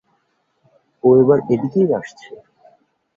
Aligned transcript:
ও 1.03 1.09
এবার 1.21 1.39
এদিকেই 1.53 1.89
আসছে। 1.99 2.27